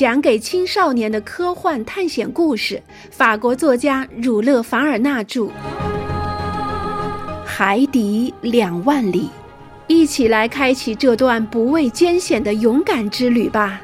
[0.00, 5.42] 讲给青少年的科幻探险故事，法国作家儒勒·凡尔纳著，
[7.44, 9.24] 《海底两万里》，
[9.88, 13.82] 一起来开启这段不畏艰险的勇敢之旅吧。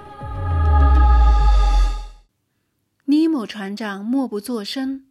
[3.04, 5.02] 尼莫船长默不作声，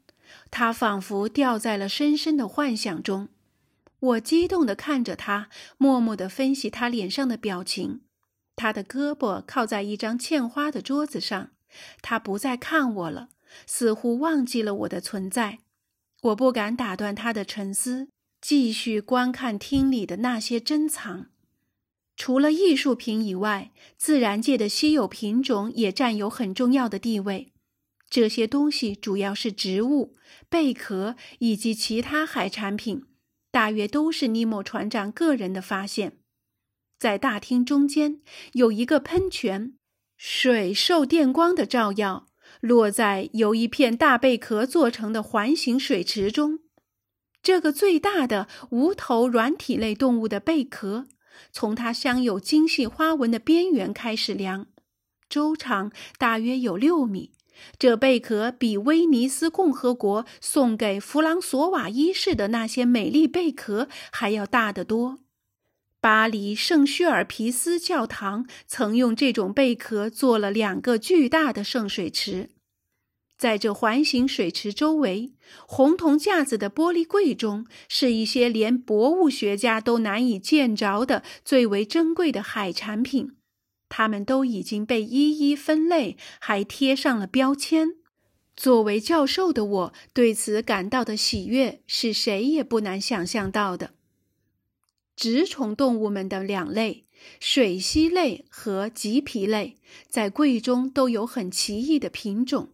[0.50, 3.28] 他仿佛掉在了深深的幻想中。
[4.00, 8.02] 我激动地看着他，默默地分析他脸上的表情。
[8.56, 11.52] 他的胳膊靠在一张嵌花的桌子上，
[12.02, 13.30] 他不再看我了，
[13.66, 15.60] 似乎忘记了我的存在。
[16.22, 18.08] 我不敢打断他的沉思，
[18.42, 21.28] 继续观看厅里的那些珍藏。
[22.16, 27.52] 除了艺术品以外，自然界的稀有品种也占有很重要的地位。
[28.10, 30.16] 这些东西主要是植物、
[30.48, 33.06] 贝壳以及其他海产品，
[33.52, 36.20] 大约都是尼莫船长个人的发现。
[36.98, 38.22] 在大厅中间
[38.54, 39.74] 有一个喷泉，
[40.18, 42.28] 水受电光的照耀，
[42.62, 46.60] 落在由一片大贝壳做成的环形水池中。
[47.44, 51.06] 这个最大的无头软体类动物的贝壳，
[51.52, 54.68] 从它镶有精细花纹的边缘开始量，
[55.30, 57.34] 周长大约有六米。
[57.78, 65.20] 这贝壳比威尼斯共和国送给弗朗索瓦一世的那些美丽贝壳还要大得多。
[66.06, 72.52] 巴黎圣叙尔皮斯教堂曾用这种贝壳做了两个巨大的圣水池，
[73.40, 75.34] 在这环形水池周围，
[75.66, 83.32] 红铜架子的玻璃柜中是一些连博物学家都难以见着的最为珍贵的海产品，
[83.90, 87.96] 它们都已经被一一分类，还贴上了标签。
[88.56, 93.95] 作为教授的我，对此感到的喜悦是谁也不难想象到的。
[95.16, 97.06] 直虫动物们的两类
[97.40, 99.76] 水螅类和棘皮类，
[100.10, 102.70] 在柜中都有很奇异的品种。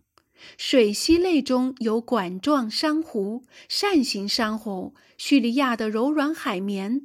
[0.58, 7.04] 水螅类中有管状珊瑚、扇形珊瑚、叙利亚的柔软海绵、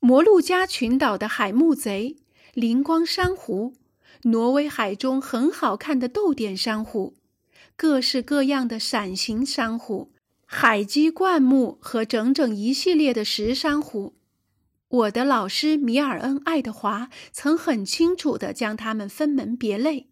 [0.00, 2.16] 摩鹿加群岛的海木贼、
[2.54, 3.74] 灵光珊瑚、
[4.22, 7.14] 挪威海中很好看的豆点珊瑚、
[7.76, 10.10] 各式各样的伞形珊瑚、
[10.46, 14.14] 海基灌木和整整一系列的石珊瑚。
[14.90, 20.08] 我的老师米尔恩·爱德华曾很清楚地将它们分门别类，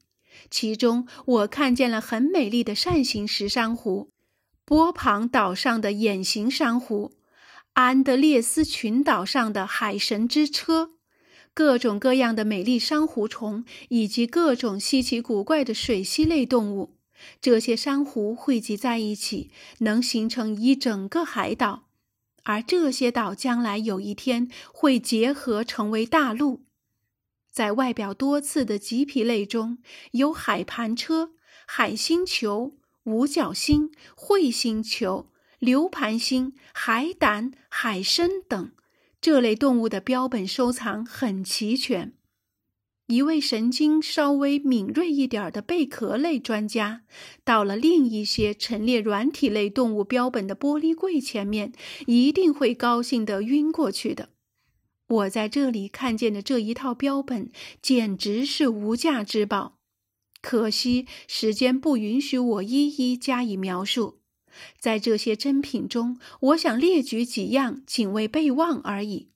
[0.51, 4.13] 其中我看见了很美丽的扇形石珊瑚，
[4.65, 7.11] 波旁岛上的眼形珊瑚，
[7.73, 10.93] 安德烈斯群岛上的海神之车，
[11.53, 16.95] 各种各样的美丽珊瑚虫，以及各种稀奇古怪的水螅类动物。
[17.41, 21.88] 这些珊瑚汇集在一起，能形成一整个海岛。
[22.49, 26.65] 而这些岛将来有一天会结合成为大陆。
[27.53, 29.77] 在外表多次的棘皮类中
[30.13, 31.33] 有海盘车、
[31.67, 32.73] 海星球、
[33.05, 38.73] 五角星、彗星球、流盘星、海胆、海参等，
[39.21, 42.15] 这类动物的标本收藏很齐全。
[43.09, 47.05] 一位神经稍微敏锐一点的贝壳类专家，
[47.43, 51.73] 到了另一些陈列软体类动物标本的玻璃柜前面，
[52.07, 54.29] 一定会高兴得晕过去的。
[55.09, 59.79] 我在这里看见的这一套标本，简直是无价之宝。
[60.43, 64.19] 可惜时间不允许我一一加以描述。
[64.79, 69.29] 在这些珍品中，我想列举几样，仅为备忘而已。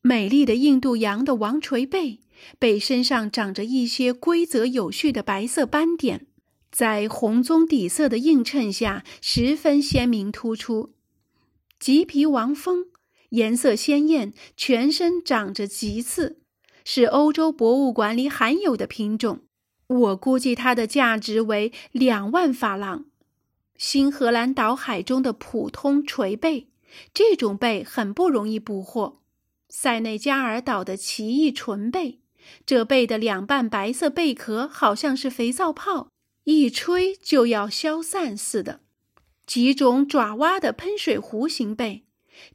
[0.00, 2.20] 美丽的印度洋的王锤贝。
[2.58, 6.26] 背身上长着一些规则有序的白色斑点，
[6.70, 10.94] 在红棕底色的映衬下十分鲜明突出。
[11.78, 12.86] 棘皮王蜂
[13.30, 16.40] 颜色鲜艳，全身长着棘刺，
[16.84, 19.40] 是欧洲博物馆里罕有的品种。
[19.86, 23.06] 我估计它的价值为两万法郎。
[23.76, 26.68] 新荷兰岛海中的普通锤贝，
[27.14, 29.20] 这种贝很不容易捕获。
[29.68, 32.19] 塞内加尔岛的奇异纯贝。
[32.64, 36.08] 这贝的两半白色贝壳好像是肥皂泡，
[36.44, 38.80] 一吹就要消散似的。
[39.46, 42.04] 几种爪哇的喷水壶形贝，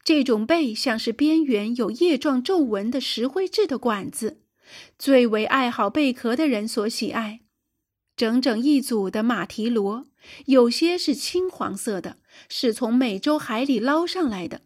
[0.03, 4.41] 这种贝像是边缘有叶状皱纹的石灰质的管子，
[4.97, 7.41] 最为爱好贝壳的人所喜爱。
[8.15, 10.05] 整整一组的马蹄螺，
[10.45, 12.17] 有些是青黄色的，
[12.47, 14.59] 是从美洲海里捞上来的；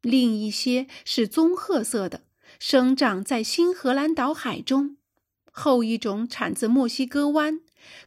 [0.00, 2.22] 另一些是棕褐色的。
[2.58, 4.96] 生长在新荷兰岛海中，
[5.50, 7.60] 后一种产自墨西哥湾，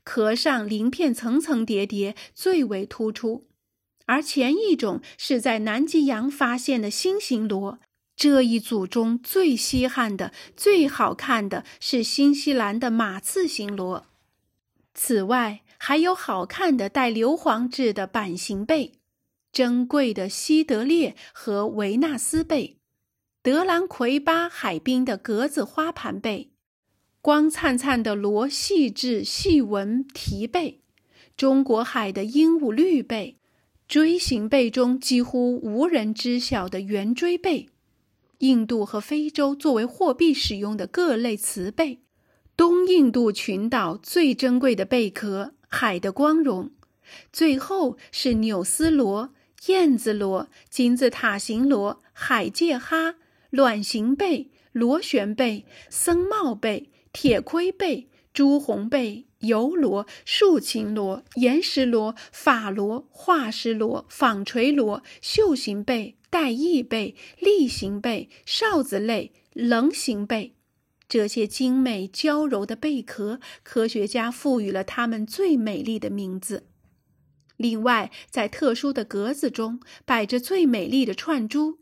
[0.04, 3.46] 壳上鳞片层层叠叠，最为突出；
[4.06, 7.80] 而前一种是在南极洋发现的新型螺。
[8.16, 14.08] 这一组中最稀罕的、最好看的是新西兰的马刺形螺。
[14.94, 19.00] 此外，还有好看的带硫磺质的板形贝，
[19.54, 22.79] 珍贵的西德列和维纳斯贝，
[23.42, 26.52] 德兰奎巴海滨的格子花盘贝，
[27.22, 30.82] 光灿灿的螺细致细纹蹄贝，
[31.38, 33.38] 中国海的鹦鹉绿贝，
[33.88, 37.70] 锥形贝中几乎无人知晓的圆锥贝，
[38.40, 42.02] 印度和非洲作为货币使用的各类瓷贝。
[42.58, 46.72] 东印度群岛最珍贵的贝壳——海的光荣，
[47.32, 49.34] 最后是纽斯螺、
[49.68, 53.16] 燕子螺、金字塔形螺、海介哈、
[53.50, 70.56] 卵形贝、螺旋贝、僧帽贝、铁盔贝、朱红贝、油螺、竖琴螺、岩石螺、法螺、化石螺、纺锤螺、绣形贝、带翼贝、例形贝、哨子类、棱形贝。
[71.08, 76.68] 这些精美娇柔的贝壳，科学家赋予了它们最美丽的名字。
[77.58, 81.80] 另外，在特殊的格子中摆着最美丽的串珠，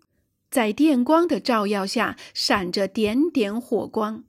[0.49, 4.23] 在电光的照耀下闪着点点火光。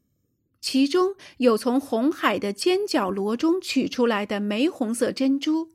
[0.60, 5.70] 其中有从红海的尖角螺中取出来的玫红色珍珠，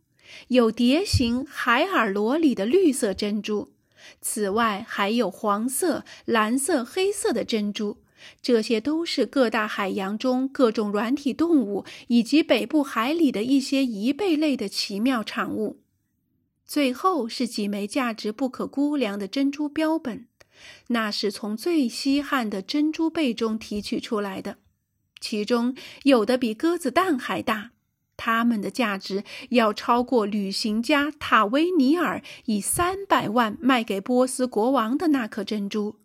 [0.49, 3.71] 有蝶形海耳螺里的绿色珍珠，
[4.19, 7.99] 此外还有黄色、蓝色、黑色的珍珠。
[8.41, 15.81] 这些都是各大海洋中各种软体动物以及北部海里的一些贻贝类的奇妙产物。
[16.65, 20.27] 最后是几枚价值不可估量的珍珠标本，
[20.87, 24.57] 那是从最稀罕的珍珠贝中提取出来的，
[25.19, 27.71] 其中有的比鸽子蛋还大，
[28.17, 35.97] 它们的价值要超过旅行家塔维尼尔以三百万卖给波斯国王的那颗珍珠。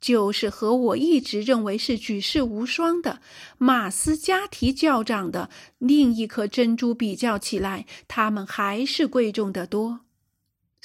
[0.00, 3.22] 就是和我一直认为是举世无双的
[3.56, 5.48] 马斯加提教长的
[5.78, 10.00] 另一颗珍珠比较起来，它们还是贵重的多。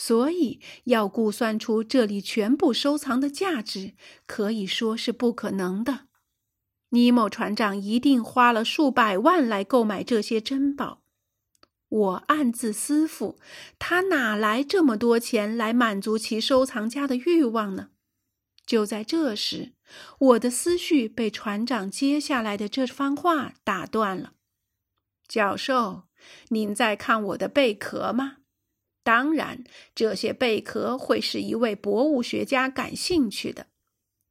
[0.02, 6.08] 所以要估算出这里全部收藏的价值，可以说是不可能的。
[6.92, 11.02] 尼莫船长一定花了数百万来购买这些珍宝。
[11.90, 13.36] 我暗自思忖，
[13.78, 17.90] 他哪来这么多钱来满足其收藏家的欲望呢？
[18.66, 19.74] 就在这时，
[20.20, 24.32] 我的思绪被船长接下来的这番话打断了。
[25.28, 26.04] 教授，
[26.48, 28.38] 您在看我的贝壳吗？
[29.10, 29.64] 当然，
[29.96, 33.66] 这些贝壳会是一位博物学家感兴趣的，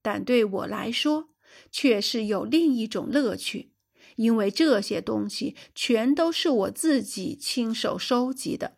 [0.00, 1.30] 但对我来说
[1.72, 3.72] 却是有另一种乐趣，
[4.14, 8.76] 因为这些东西全都是我自己亲手收集的。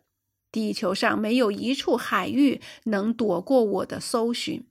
[0.51, 4.65] 地球上没有一处海域能躲过我的搜寻。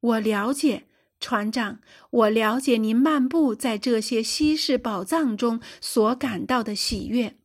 [0.00, 0.84] 我了解，
[1.18, 1.80] 船长，
[2.10, 7.39] 我了解您漫步在这些稀世宝藏中所感到的喜悦。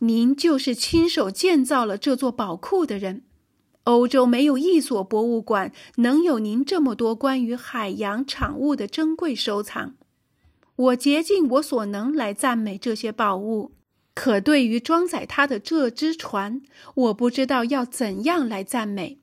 [0.00, 3.22] 您就是亲手建造了这座宝库的人。
[3.84, 9.94] 欧洲没有一所博物馆能有您这么多关于海洋产物的珍贵收藏。
[10.74, 13.72] 我竭尽我所能来赞美这些宝物，
[14.12, 16.60] 可对于装载它的这只船，
[16.94, 19.20] 我不知道要怎样来赞美。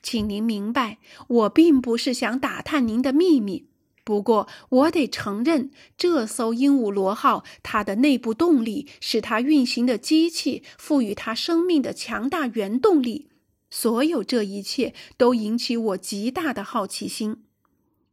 [0.00, 0.98] 请您明白，
[1.28, 3.66] 我并不是想打探您的秘密。
[4.04, 13.30] 不过，我得承认，这艘鹦鹉螺号，它的内部动力是它运行的机器赋予它生命的强大原动力。
[13.70, 17.44] 所有这一切都引起我极大的好奇心。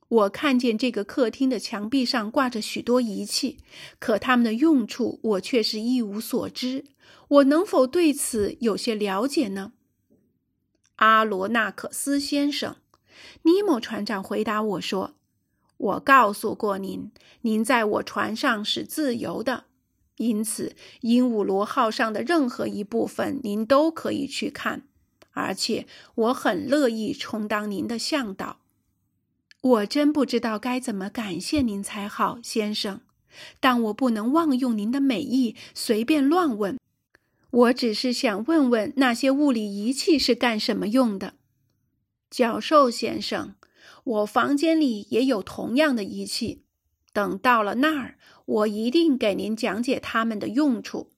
[0.07, 3.57] 我看见这个客厅的墙壁上挂着许多仪器，
[4.00, 6.86] 可它们的用处我却是一无所知。
[7.27, 9.74] 我能否对此有些了解呢？
[10.95, 12.77] 阿罗纳克斯先生，
[13.43, 15.13] 尼莫船长回答我说
[15.81, 17.11] ：“我告诉过您，
[17.41, 19.65] 您在我船上是自由的，
[20.17, 24.83] 因此鹦鹉螺号上的任何一部分您都可以去看，
[25.31, 28.59] 而且我很乐意充当您的向导。
[29.61, 33.01] 我真不知道该怎么感谢您才好，先生，
[33.59, 36.77] 但我不能妄用您的美意，随便乱问。”
[37.50, 41.33] 我只是想问问那些物理仪器是干什么用的，
[42.29, 43.55] 教授先生。
[44.03, 46.63] 我房间里也有同样的仪器。
[47.13, 51.12] 等到了那儿，我一定给您讲解它们的用处。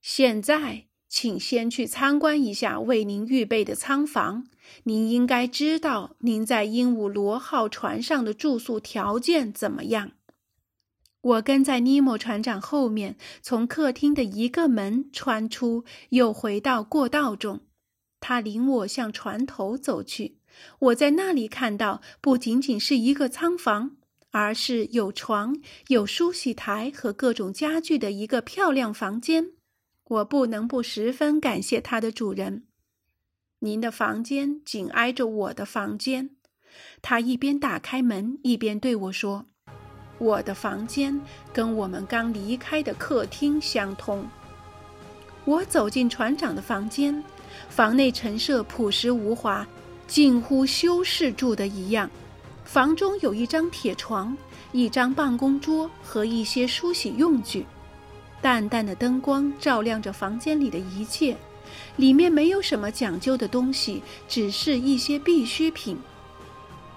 [0.00, 4.46] 现在，请先去参观一下为您预备的舱房。
[4.84, 10.12] 您应该知道，您在鹦鹉螺号船上的住宿条件怎么样。
[11.20, 17.60] 我跟在尼莫船长后面，从客厅的一个门穿出，又回到过道中。
[18.20, 20.38] 他领我向船头走去。
[20.78, 23.96] 我在那里看到，不仅仅是一个仓房，
[24.30, 25.56] 而是有床、
[25.88, 29.52] 有梳洗台和各种家具的一个漂亮房间。
[30.04, 32.64] 我不能不十分感谢它的主人。
[33.60, 36.30] 您的房间紧挨着我的房间，
[37.00, 39.46] 他一边打开门一边对我说
[40.18, 41.18] ：“我的房间
[41.52, 44.28] 跟我们刚离开的客厅相通。”
[45.46, 47.24] 我走进船长的房间，
[47.68, 49.66] 房内陈设朴实无华，
[50.06, 52.10] 近乎修士住的一样。
[52.64, 54.36] 房中有一张铁床、
[54.72, 57.64] 一张办公桌和一些梳洗用具，
[58.42, 61.36] 淡淡的灯光照亮着房间里的一切。
[61.96, 65.96] 里面没有什么讲究的东西，只是一些必需品。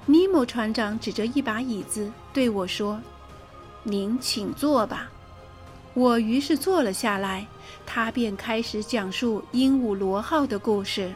[0.06, 3.00] 尼莫船长指着一把椅子对我说
[3.84, 5.10] ：“您请坐吧。”
[5.94, 7.46] 我于是坐了下来，
[7.86, 11.12] 他便开始讲述鹦鹉螺号的故事。